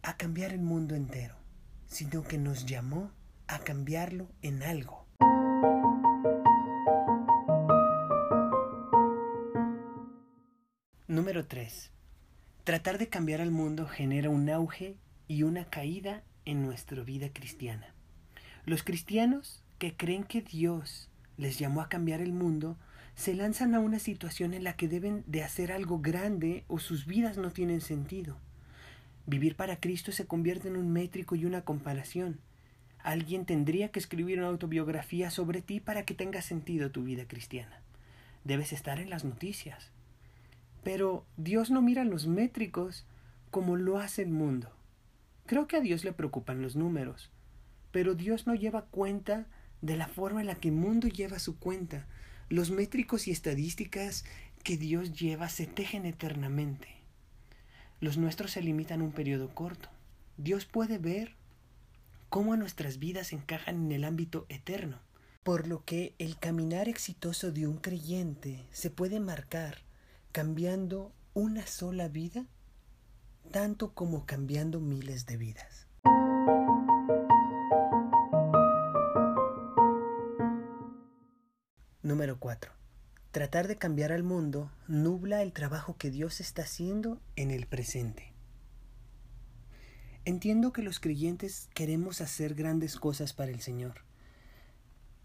a 0.02 0.18
cambiar 0.18 0.52
el 0.54 0.62
mundo 0.62 0.96
entero 0.96 1.44
sino 1.94 2.24
que 2.24 2.40
nos 2.40 2.66
llamó 2.66 3.12
a 3.48 3.60
cambiarlo 3.60 4.28
en 4.42 4.64
algo. 4.64 5.06
Número 11.08 11.46
3. 11.46 11.92
Tratar 12.64 12.98
de 12.98 13.10
cambiar 13.10 13.42
al 13.42 13.52
mundo 13.52 13.88
genera 13.88 14.32
un 14.32 14.50
auge 14.50 14.98
y 15.28 15.44
una 15.44 15.66
caída 15.66 16.24
en 16.46 16.64
nuestra 16.64 17.04
vida 17.04 17.30
cristiana. 17.32 17.94
Los 18.66 18.82
cristianos 18.82 19.64
que 19.78 19.96
creen 19.96 20.24
que 20.24 20.42
Dios 20.42 21.12
les 21.38 21.60
llamó 21.60 21.82
a 21.82 21.90
cambiar 21.90 22.22
el 22.22 22.34
mundo 22.34 22.80
se 23.16 23.34
lanzan 23.34 23.76
a 23.76 23.80
una 23.80 24.00
situación 24.00 24.54
en 24.54 24.64
la 24.64 24.76
que 24.76 24.88
deben 24.88 25.24
de 25.28 25.44
hacer 25.44 25.72
algo 25.72 26.00
grande 26.00 26.64
o 26.68 26.80
sus 26.80 27.06
vidas 27.06 27.38
no 27.38 27.52
tienen 27.52 27.82
sentido. 27.82 28.38
Vivir 29.26 29.56
para 29.56 29.80
Cristo 29.80 30.12
se 30.12 30.26
convierte 30.26 30.68
en 30.68 30.76
un 30.76 30.92
métrico 30.92 31.36
y 31.36 31.46
una 31.46 31.62
comparación. 31.62 32.40
Alguien 33.00 33.46
tendría 33.46 33.90
que 33.90 34.00
escribir 34.00 34.40
una 34.40 34.48
autobiografía 34.48 35.30
sobre 35.30 35.62
ti 35.62 35.80
para 35.80 36.04
que 36.04 36.14
tenga 36.14 36.42
sentido 36.42 36.92
tu 36.92 37.04
vida 37.04 37.26
cristiana. 37.28 37.82
Debes 38.44 38.74
estar 38.74 39.00
en 39.00 39.10
las 39.10 39.24
noticias. 39.24 39.92
Pero 40.84 41.26
Dios 41.38 41.72
no 41.72 41.82
mira 41.82 42.04
los 42.04 42.28
métricos 42.28 43.06
como 43.52 43.78
lo 43.78 44.00
hace 44.00 44.24
el 44.24 44.30
mundo. 44.30 44.70
Creo 45.46 45.68
que 45.68 45.78
a 45.78 45.82
Dios 45.82 46.04
le 46.04 46.14
preocupan 46.14 46.62
los 46.62 46.76
números, 46.76 47.30
pero 47.92 48.16
Dios 48.16 48.48
no 48.48 48.56
lleva 48.56 48.86
cuenta 48.86 49.46
de 49.82 49.98
la 49.98 50.08
forma 50.08 50.42
en 50.42 50.48
la 50.48 50.56
que 50.56 50.70
el 50.70 50.76
mundo 50.76 51.08
lleva 51.08 51.40
su 51.40 51.60
cuenta. 51.60 52.06
Los 52.50 52.72
métricos 52.72 53.28
y 53.28 53.32
estadísticas 53.32 54.26
que 54.64 54.78
Dios 54.78 55.14
lleva 55.14 55.50
se 55.50 55.66
tejen 55.66 56.06
eternamente. 56.06 56.88
Los 58.00 58.18
nuestros 58.18 58.52
se 58.52 58.62
limitan 58.62 59.02
a 59.02 59.06
un 59.06 59.12
periodo 59.12 59.54
corto. 59.56 59.90
Dios 60.38 60.66
puede 60.66 60.98
ver 60.98 61.36
cómo 62.30 62.56
nuestras 62.58 63.00
vidas 63.00 63.32
encajan 63.32 63.86
en 63.86 63.92
el 63.92 64.04
ámbito 64.04 64.46
eterno. 64.50 65.00
Por 65.44 65.68
lo 65.68 65.84
que 65.84 66.16
el 66.20 66.38
caminar 66.38 66.90
exitoso 66.90 67.52
de 67.52 67.68
un 67.68 67.78
creyente 67.78 68.66
se 68.72 68.90
puede 68.90 69.20
marcar 69.20 69.80
cambiando 70.32 71.12
una 71.34 71.68
sola 71.68 72.08
vida, 72.08 72.46
tanto 73.52 73.94
como 73.94 74.26
cambiando 74.26 74.80
miles 74.80 75.26
de 75.26 75.38
vidas. 75.38 75.88
Número 82.04 82.38
4. 82.38 82.70
Tratar 83.32 83.70
de 83.70 83.78
cambiar 83.78 84.12
al 84.12 84.24
mundo 84.24 84.70
nubla 84.90 85.42
el 85.42 85.54
trabajo 85.54 85.96
que 85.96 86.12
Dios 86.12 86.42
está 86.42 86.64
haciendo 86.64 87.22
en 87.38 87.50
el 87.50 87.66
presente. 87.66 88.34
Entiendo 90.26 90.74
que 90.74 90.82
los 90.82 91.00
creyentes 91.00 91.70
queremos 91.74 92.20
hacer 92.20 92.56
grandes 92.56 92.98
cosas 92.98 93.32
para 93.32 93.52
el 93.52 93.62
Señor, 93.62 94.02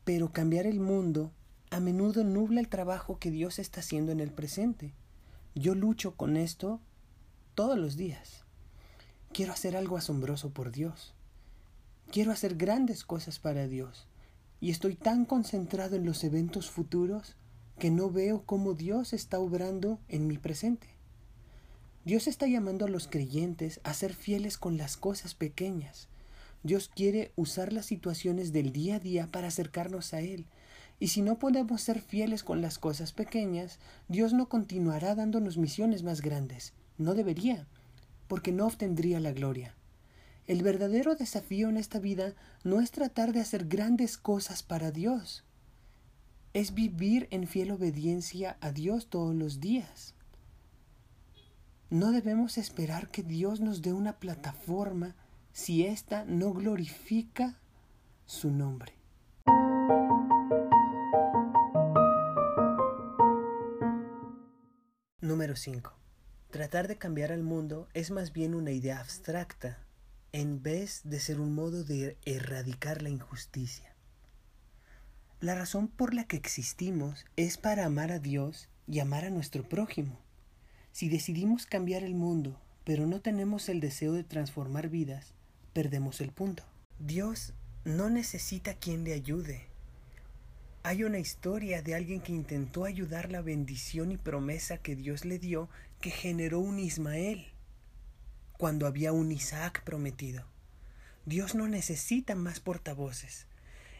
pero 0.05 0.33
cambiar 0.33 0.67
el 0.67 0.79
mundo 0.79 1.33
a 1.73 1.81
menudo 1.81 2.23
nubla 2.23 2.61
el 2.61 2.69
trabajo 2.69 3.19
que 3.19 3.33
Dios 3.33 3.59
está 3.59 3.81
haciendo 3.81 4.13
en 4.13 4.21
el 4.21 4.31
presente. 4.31 4.95
Yo 5.57 5.75
lucho 5.75 6.15
con 6.15 6.37
esto 6.37 6.81
todos 7.57 7.77
los 7.77 7.97
días. 7.97 8.45
Quiero 9.33 9.53
hacer 9.53 9.77
algo 9.77 9.97
asombroso 9.97 10.51
por 10.51 10.71
Dios. 10.71 11.13
Quiero 12.13 12.31
hacer 12.31 12.55
grandes 12.55 13.05
cosas 13.05 13.41
para 13.41 13.67
Dios. 13.67 14.07
Y 14.61 14.71
estoy 14.71 14.97
tan 14.97 15.25
concentrado 15.25 15.97
en 15.97 16.05
los 16.05 16.25
eventos 16.25 16.71
futuros 16.71 17.37
que 17.79 17.91
no 17.91 18.11
veo 18.11 18.43
cómo 18.45 18.75
Dios 18.75 19.13
está 19.13 19.39
obrando 19.39 20.01
en 20.09 20.27
mi 20.27 20.37
presente. 20.37 20.89
Dios 22.05 22.27
está 22.27 22.47
llamando 22.47 22.87
a 22.87 22.89
los 22.89 23.07
creyentes 23.07 23.81
a 23.85 23.95
ser 23.95 24.15
fieles 24.15 24.59
con 24.59 24.77
las 24.77 24.97
cosas 24.97 25.35
pequeñas. 25.35 26.09
Dios 26.63 26.91
quiere 26.93 27.33
usar 27.37 27.73
las 27.73 27.87
situaciones 27.87 28.53
del 28.53 28.73
día 28.73 28.97
a 28.97 28.99
día 28.99 29.29
para 29.31 29.49
acercarnos 29.49 30.13
a 30.13 30.21
Él. 30.21 30.47
Y 30.99 31.09
si 31.09 31.23
no 31.23 31.39
podemos 31.39 31.81
ser 31.83 32.01
fieles 32.01 32.43
con 32.43 32.61
las 32.61 32.79
cosas 32.79 33.13
pequeñas, 33.13 33.79
Dios 34.09 34.33
no 34.33 34.49
continuará 34.49 35.15
dándonos 35.15 35.57
misiones 35.57 36.03
más 36.03 36.21
grandes. 36.21 36.73
No 36.97 37.15
debería, 37.15 37.67
porque 38.27 38.51
no 38.51 38.67
obtendría 38.67 39.21
la 39.21 39.33
gloria. 39.33 39.75
El 40.49 40.63
verdadero 40.63 41.15
desafío 41.15 41.69
en 41.69 41.77
esta 41.77 41.99
vida 41.99 42.35
no 42.65 42.81
es 42.81 42.91
tratar 42.91 43.35
de 43.35 43.41
hacer 43.41 43.67
grandes 43.67 44.17
cosas 44.17 44.63
para 44.63 44.91
Dios, 44.91 45.45
es 46.55 46.73
vivir 46.73 47.29
en 47.31 47.47
fiel 47.47 47.71
obediencia 47.71 48.57
a 48.63 48.73
Dios 48.73 49.11
todos 49.11 49.35
los 49.35 49.61
días. 49.61 50.15
No 51.91 52.13
debemos 52.13 52.57
esperar 52.57 53.11
que 53.11 53.23
Dios 53.23 53.61
nos 53.61 53.83
dé 53.83 53.93
una 53.93 54.19
plataforma 54.19 55.15
si 55.53 55.85
ésta 55.85 56.25
no 56.25 56.55
glorifica 56.55 57.59
su 58.25 58.51
nombre. 58.51 58.95
Número 65.21 65.57
5. 65.57 65.93
Tratar 66.51 66.89
de 66.89 66.97
cambiar 66.97 67.33
al 67.33 67.43
mundo 67.43 67.87
es 67.93 68.11
más 68.11 68.33
bien 68.33 68.55
una 68.55 68.71
idea 68.71 68.99
abstracta, 68.99 69.85
en 70.39 70.63
vez 70.63 71.01
de 71.03 71.19
ser 71.19 71.41
un 71.41 71.53
modo 71.53 71.83
de 71.83 72.17
erradicar 72.25 73.03
la 73.03 73.09
injusticia. 73.09 73.93
La 75.41 75.57
razón 75.57 75.89
por 75.89 76.15
la 76.15 76.29
que 76.29 76.37
existimos 76.37 77.27
es 77.35 77.59
para 77.59 77.85
amar 77.85 78.13
a 78.13 78.21
Dios 78.21 78.69
y 78.87 79.01
amar 79.01 79.25
a 79.25 79.31
nuestro 79.31 79.69
prójimo. 79.69 80.21
Si 80.93 81.09
decidimos 81.09 81.67
cambiar 81.67 82.05
el 82.05 82.15
mundo, 82.15 82.57
pero 82.85 83.05
no 83.05 83.21
tenemos 83.21 83.69
el 83.69 83.81
deseo 83.81 84.13
de 84.13 84.23
transformar 84.23 84.89
vidas, 84.89 85.35
perdemos 85.73 86.21
el 86.21 86.31
punto. 86.31 86.63
Dios 87.01 87.53
no 87.85 88.09
necesita 88.09 88.75
quien 88.75 89.03
le 89.03 89.15
ayude. 89.15 89.67
Hay 90.85 91.03
una 91.03 91.19
historia 91.19 91.83
de 91.83 91.97
alguien 91.97 92.21
que 92.21 92.33
intentó 92.33 92.85
ayudar 92.85 93.33
la 93.33 93.43
bendición 93.43 94.13
y 94.13 94.17
promesa 94.17 94.79
que 94.79 94.95
Dios 94.95 95.25
le 95.25 95.41
dio 95.41 95.69
que 96.01 96.13
generó 96.13 96.61
un 96.61 96.79
Ismael 96.79 97.58
cuando 98.59 98.87
había 98.87 99.13
un 99.13 99.33
Isaac 99.33 99.83
prometido. 99.85 100.45
Dios 101.25 101.55
no 101.55 101.69
necesita 101.69 102.35
más 102.35 102.61
portavoces. 102.61 103.47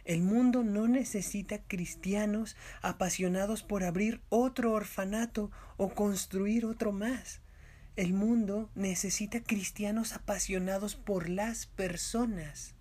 El 0.05 0.23
mundo 0.23 0.65
no 0.65 0.89
necesita 0.89 1.63
cristianos 1.63 2.57
apasionados 2.83 3.63
por 3.63 3.85
abrir 3.85 4.21
otro 4.31 4.73
orfanato 4.73 5.51
o 5.77 5.91
construir 5.95 6.65
otro 6.65 6.93
más. 6.93 7.41
El 7.95 8.15
mundo 8.15 8.71
necesita 8.75 9.43
cristianos 9.43 10.13
apasionados 10.13 10.97
por 10.97 11.29
las 11.29 11.67
personas, 11.67 12.75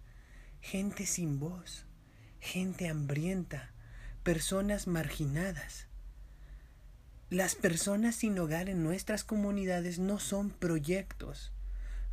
gente 0.61 1.05
sin 1.05 1.39
voz, 1.39 1.85
gente 2.39 2.87
hambrienta, 2.87 3.73
personas 4.23 4.87
marginadas. 4.87 5.87
Las 7.29 7.55
personas 7.55 8.15
sin 8.15 8.39
hogar 8.39 8.69
en 8.69 8.83
nuestras 8.83 9.25
comunidades 9.25 9.99
no 9.99 10.17
son 10.17 10.49
proyectos, 10.49 11.51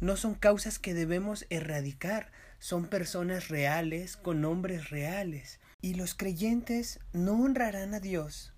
no 0.01 0.17
son 0.17 0.35
causas 0.35 0.79
que 0.79 0.95
debemos 0.95 1.47
erradicar, 1.51 2.31
son 2.59 2.87
personas 2.87 3.49
reales 3.49 4.17
con 4.17 4.41
nombres 4.41 4.91
reales. 4.91 5.61
Y 5.81 5.95
los 5.95 6.15
creyentes 6.15 7.01
no 7.13 7.35
honrarán 7.35 7.95
a 7.95 8.01
Dios 8.01 8.55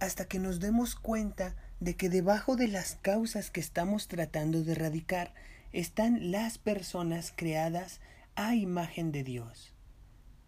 hasta 0.00 0.26
que 0.26 0.38
nos 0.38 0.60
demos 0.60 0.94
cuenta 0.96 1.54
de 1.80 1.96
que 1.96 2.08
debajo 2.08 2.56
de 2.56 2.68
las 2.68 2.96
causas 2.96 3.50
que 3.50 3.60
estamos 3.60 4.08
tratando 4.08 4.62
de 4.62 4.72
erradicar 4.72 5.34
están 5.72 6.30
las 6.30 6.58
personas 6.58 7.32
creadas 7.34 8.00
a 8.36 8.54
imagen 8.54 9.12
de 9.12 9.24
Dios. 9.24 9.72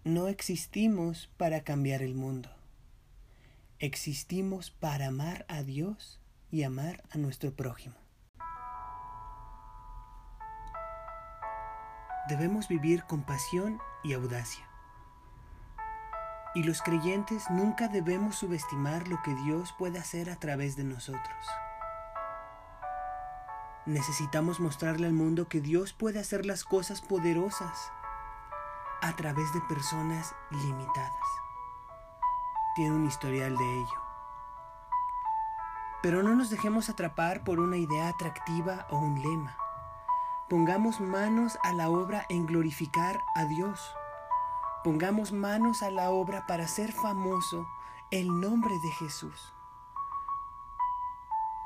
No 0.05 0.29
existimos 0.29 1.31
para 1.37 1.63
cambiar 1.63 2.03
el 2.03 2.15
mundo. 2.15 2.51
Existimos 3.79 4.71
para 4.71 5.09
amar 5.09 5.45
a 5.49 5.63
Dios 5.63 6.21
y 6.51 6.63
amar 6.63 7.03
a 7.11 7.19
nuestro 7.19 7.55
prójimo. 7.55 8.06
Debemos 12.29 12.69
vivir 12.69 13.05
con 13.05 13.23
pasión 13.23 13.81
y 14.03 14.13
audacia. 14.13 14.65
Y 16.55 16.63
los 16.63 16.83
creyentes 16.83 17.51
nunca 17.51 17.89
debemos 17.89 18.37
subestimar 18.37 19.09
lo 19.09 19.21
que 19.23 19.35
Dios 19.35 19.75
puede 19.79 19.99
hacer 19.99 20.31
a 20.31 20.37
través 20.37 20.77
de 20.77 20.85
nosotros. 20.85 21.47
Necesitamos 23.85 24.59
mostrarle 24.59 25.07
al 25.07 25.13
mundo 25.13 25.49
que 25.49 25.61
Dios 25.61 25.93
puede 25.93 26.19
hacer 26.19 26.45
las 26.47 26.65
cosas 26.65 27.03
poderosas 27.03 27.93
a 29.03 29.15
través 29.15 29.53
de 29.53 29.61
personas 29.63 30.35
limitadas. 30.51 31.13
Tiene 32.75 32.97
un 32.97 33.07
historial 33.07 33.57
de 33.57 33.75
ello. 33.77 34.03
Pero 36.03 36.23
no 36.23 36.35
nos 36.35 36.51
dejemos 36.51 36.89
atrapar 36.89 37.45
por 37.45 37.61
una 37.61 37.77
idea 37.77 38.09
atractiva 38.09 38.87
o 38.91 38.99
un 38.99 39.23
lema. 39.23 39.57
Pongamos 40.49 41.01
manos 41.01 41.59
a 41.65 41.73
la 41.73 41.91
obra 41.91 42.25
en 42.29 42.47
glorificar 42.47 43.25
a 43.35 43.47
Dios. 43.47 43.81
Pongamos 44.85 45.33
manos 45.33 45.83
a 45.83 45.91
la 45.91 46.11
obra 46.11 46.47
para 46.47 46.67
hacer 46.67 46.93
famoso 46.93 47.67
el 48.13 48.29
nombre 48.41 48.73
de 48.85 48.93
Jesús. 48.93 49.53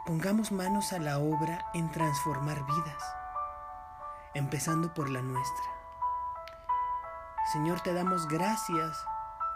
Pongamos 0.07 0.51
manos 0.51 0.95
a 0.95 0.99
la 0.99 1.19
obra 1.19 1.71
en 1.75 1.93
transformar 1.93 2.65
vidas, 2.65 3.03
empezando 4.33 4.95
por 4.95 5.11
la 5.11 5.21
nuestra. 5.21 5.67
Señor, 7.53 7.83
te 7.83 7.93
damos 7.93 8.29
gracias 8.29 8.97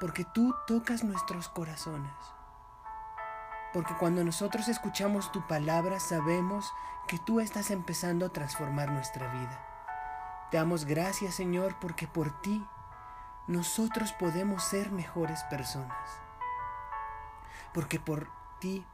porque 0.00 0.26
tú 0.26 0.54
tocas 0.66 1.02
nuestros 1.02 1.48
corazones. 1.48 2.12
Porque 3.74 3.92
cuando 3.94 4.24
nosotros 4.24 4.68
escuchamos 4.68 5.32
tu 5.32 5.46
palabra 5.48 5.98
sabemos 5.98 6.72
que 7.08 7.18
tú 7.18 7.40
estás 7.40 7.70
empezando 7.70 8.24
a 8.24 8.32
transformar 8.32 8.92
nuestra 8.92 9.30
vida. 9.32 9.60
Te 10.50 10.56
damos 10.56 10.84
gracias 10.84 11.34
Señor 11.34 11.74
porque 11.80 12.06
por 12.06 12.40
ti 12.40 12.64
nosotros 13.48 14.12
podemos 14.12 14.62
ser 14.62 14.92
mejores 14.92 15.42
personas. 15.44 16.20
Porque 17.74 17.98
por 17.98 18.30
ti 18.60 18.86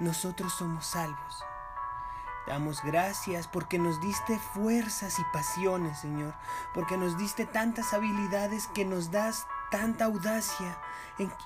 nosotros 0.00 0.54
somos 0.54 0.86
salvos. 0.86 1.44
Te 2.46 2.50
damos 2.50 2.82
gracias 2.82 3.46
porque 3.46 3.78
nos 3.78 4.00
diste 4.00 4.38
fuerzas 4.38 5.18
y 5.18 5.24
pasiones, 5.32 5.98
Señor, 5.98 6.34
porque 6.72 6.96
nos 6.96 7.16
diste 7.16 7.46
tantas 7.46 7.92
habilidades 7.94 8.66
que 8.68 8.84
nos 8.84 9.10
das 9.10 9.46
tanta 9.74 10.04
audacia 10.04 10.78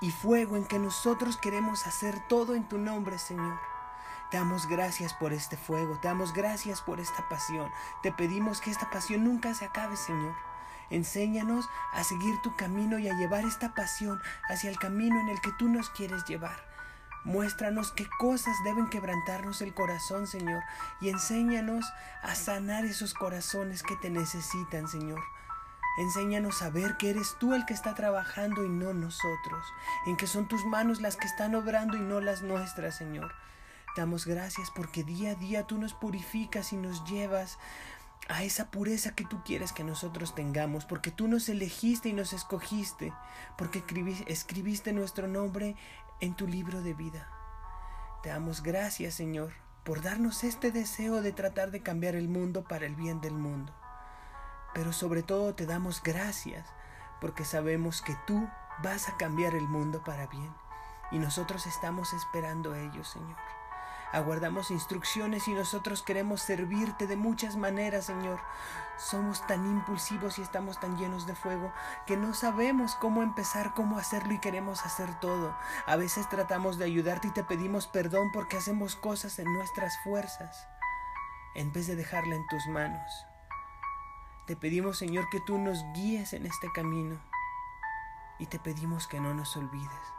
y 0.03 0.11
fuego 0.11 0.59
en 0.59 0.67
que 0.67 0.79
nosotros 0.79 1.39
queremos 1.39 1.87
hacer 1.87 2.15
todo 2.29 2.55
en 2.55 2.69
tu 2.69 2.77
nombre, 2.77 3.19
Señor. 3.19 3.59
Te 4.31 4.37
damos 4.37 4.67
gracias 4.67 5.15
por 5.15 5.33
este 5.33 5.57
fuego, 5.57 5.99
te 5.99 6.09
damos 6.09 6.35
gracias 6.35 6.83
por 6.83 7.01
esta 7.01 7.27
pasión. 7.31 7.71
Te 8.03 8.13
pedimos 8.13 8.61
que 8.61 8.71
esta 8.71 8.91
pasión 8.91 9.25
nunca 9.25 9.55
se 9.55 9.65
acabe, 9.65 9.97
Señor. 9.97 10.35
Enséñanos 10.91 11.71
a 11.95 12.05
seguir 12.05 12.39
tu 12.43 12.55
camino 12.55 12.99
y 12.99 13.09
a 13.09 13.15
llevar 13.15 13.47
esta 13.47 13.75
pasión 13.75 14.21
hacia 14.51 14.69
el 14.69 14.79
camino 14.79 15.19
en 15.21 15.31
el 15.31 15.41
que 15.41 15.53
tú 15.59 15.71
nos 15.71 15.89
quieres 15.89 16.23
llevar. 16.27 16.69
Muéstranos 17.25 17.93
qué 17.93 18.07
cosas 18.19 18.55
deben 18.63 18.91
quebrantarnos 18.91 19.63
el 19.63 19.73
corazón, 19.73 20.27
Señor, 20.27 20.63
y 21.01 21.09
enséñanos 21.09 21.91
a 22.23 22.35
sanar 22.35 22.85
esos 22.85 23.15
corazones 23.15 23.83
que 23.83 23.97
te 23.97 24.11
necesitan, 24.11 24.87
Señor. 24.87 25.23
Enséñanos 25.99 26.63
a 26.63 26.71
ver 26.71 26.97
que 26.97 27.11
eres 27.11 27.37
tú 27.41 27.55
el 27.55 27.67
que 27.67 27.75
está 27.75 27.95
trabajando 27.95 28.65
y 28.65 28.69
no 28.69 28.95
nosotros, 28.95 29.67
en 30.07 30.17
que 30.17 30.29
son 30.29 30.47
tus 30.47 30.65
manos 30.65 31.01
las 31.01 31.17
que 31.17 31.27
están 31.27 31.57
obrando 31.57 31.97
y 31.97 32.01
no 32.01 32.21
las 32.21 32.43
nuestras, 32.43 32.97
Señor. 32.97 33.33
Damos 33.97 34.25
gracias 34.25 34.71
porque 34.71 35.03
día 35.03 35.33
a 35.33 35.35
día 35.35 35.67
tú 35.67 35.77
nos 35.77 35.95
purificas 35.95 36.73
y 36.73 36.77
nos 36.77 37.05
llevas 37.05 37.59
a 38.29 38.45
esa 38.45 38.71
pureza 38.71 39.17
que 39.17 39.25
tú 39.25 39.43
quieres 39.45 39.73
que 39.73 39.83
nosotros 39.83 40.37
tengamos, 40.37 40.85
porque 40.85 41.11
tú 41.11 41.27
nos 41.27 41.49
elegiste 41.49 42.11
y 42.11 42.13
nos 42.13 42.33
escogiste, 42.33 43.13
porque 43.57 43.83
escribiste 44.29 44.93
nuestro 44.93 45.27
nombre 45.27 45.75
en 46.21 46.35
tu 46.35 46.47
libro 46.47 46.81
de 46.81 46.95
vida. 46.95 47.29
Te 48.23 48.29
damos 48.29 48.63
gracias, 48.63 49.15
Señor, 49.15 49.53
por 49.83 50.03
darnos 50.03 50.45
este 50.45 50.71
deseo 50.71 51.23
de 51.23 51.33
tratar 51.33 51.73
de 51.73 51.83
cambiar 51.83 52.15
el 52.15 52.29
mundo 52.29 52.63
para 52.63 52.87
el 52.87 52.95
bien 52.95 53.21
del 53.21 53.35
mundo. 53.35 53.75
Pero 54.75 54.93
sobre 54.93 55.23
todo 55.23 55.55
te 55.55 55.67
damos 55.67 56.03
gracias 56.03 56.67
porque 57.21 57.45
sabemos 57.45 58.03
que 58.03 58.17
tú 58.27 58.49
vas 58.83 59.09
a 59.09 59.17
cambiar 59.17 59.55
el 59.55 59.69
mundo 59.69 60.03
para 60.05 60.27
bien 60.27 60.55
y 61.11 61.19
nosotros 61.19 61.67
estamos 61.67 62.13
esperando 62.13 62.75
ello, 62.75 63.05
Señor. 63.05 63.37
Aguardamos 64.11 64.71
instrucciones 64.71 65.49
y 65.49 65.53
nosotros 65.53 66.03
queremos 66.03 66.41
servirte 66.41 67.07
de 67.07 67.17
muchas 67.17 67.57
maneras, 67.57 68.07
Señor. 68.07 68.41
Somos 68.97 69.47
tan 69.47 69.67
impulsivos 69.67 70.39
y 70.39 70.43
estamos 70.43 70.81
tan 70.81 70.97
llenos 70.97 71.27
de 71.27 71.35
fuego 71.35 71.73
que 72.07 72.17
no 72.17 72.33
sabemos 72.33 72.95
cómo 72.95 73.23
empezar, 73.23 73.75
cómo 73.75 73.99
hacerlo 73.99 74.33
y 74.33 74.39
queremos 74.39 74.87
hacer 74.87 75.21
todo. 75.21 75.55
A 75.87 75.97
veces 75.97 76.27
tratamos 76.31 76.79
de 76.79 76.87
ayudarte 76.87 77.29
y 77.29 77.33
te 77.33 77.45
pedimos 77.45 77.87
perdón 77.87 78.31
porque 78.33 78.57
hacemos 78.57 78.97
cosas 78.97 79.39
en 79.39 79.53
nuestras 79.53 79.99
fuerzas 80.03 80.67
en 81.55 81.73
vez 81.73 81.87
de 81.87 81.97
dejarla 81.97 82.35
en 82.35 82.47
tus 82.47 82.67
manos. 82.69 83.28
Te 84.49 84.57
pedimos, 84.57 84.97
Señor, 84.97 85.29
que 85.29 85.41
tú 85.41 85.59
nos 85.59 85.85
guíes 85.93 86.33
en 86.33 86.47
este 86.47 86.73
camino 86.73 87.21
y 88.39 88.47
te 88.47 88.59
pedimos 88.59 89.07
que 89.07 89.21
no 89.21 89.35
nos 89.35 89.55
olvides. 89.59 90.15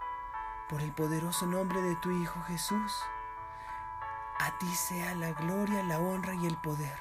por 0.69 0.81
el 0.83 0.91
poderoso 0.91 1.47
nombre 1.47 1.81
de 1.81 1.95
tu 1.95 2.11
Hijo 2.11 2.39
Jesús. 2.43 3.01
A 4.37 4.55
ti 4.59 4.67
sea 4.67 5.15
la 5.15 5.31
gloria, 5.31 5.81
la 5.81 5.99
honra 5.99 6.35
y 6.35 6.45
el 6.45 6.55
poder, 6.57 6.95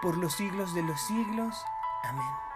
por 0.00 0.16
los 0.16 0.32
siglos 0.32 0.72
de 0.72 0.82
los 0.82 0.98
siglos. 0.98 1.62
Amén. 2.04 2.51